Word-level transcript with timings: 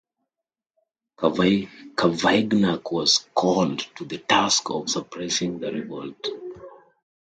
Cavaignac 1.19 2.91
was 2.91 3.27
called 3.35 3.81
to 3.97 4.03
the 4.03 4.17
task 4.17 4.67
of 4.71 4.89
suppressing 4.89 5.59
the 5.59 5.71
revolt. 5.71 6.25